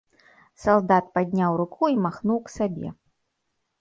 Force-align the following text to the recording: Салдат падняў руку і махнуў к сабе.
Салдат 0.61 1.05
падняў 1.19 1.51
руку 1.63 1.83
і 1.93 1.99
махнуў 2.07 2.39
к 2.49 2.55
сабе. 2.57 2.87